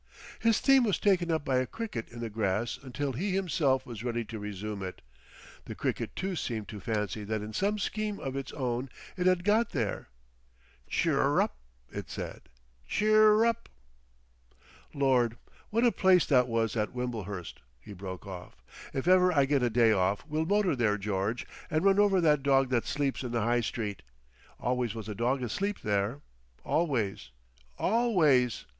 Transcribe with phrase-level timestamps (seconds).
[0.39, 4.03] His theme was taken up by a cricket in the grass until he himself was
[4.03, 5.03] ready to resume it.
[5.65, 9.43] The cricket too seemed to fancy that in some scheme of its own it had
[9.43, 10.09] got there.
[10.89, 11.51] "Chirrrrrrup"
[11.91, 12.49] it said;
[12.89, 13.69] "chirrrrrrup."
[14.91, 15.37] "Lord,
[15.69, 18.55] what a place that was at Wimblehurst!" he broke out.
[18.95, 22.41] "If ever I get a day off we'll motor there, George, and run over that
[22.41, 24.01] dog that sleeps in the High Street.
[24.59, 27.29] Always was a dog asleep there—always.
[27.77, 28.65] Always...